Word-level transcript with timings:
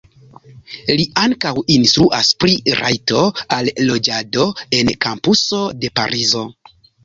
Li 0.99 1.03
ankaŭ 1.23 1.51
instruas 1.73 2.31
pri 2.45 2.57
rajto 2.81 3.23
al 3.59 3.71
loĝado 3.93 4.49
en 4.81 4.93
la 4.95 4.99
kampuso 5.09 5.65
de 5.85 5.97
Parizo. 6.01 6.47